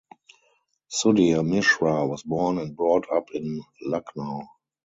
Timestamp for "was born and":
2.07-2.75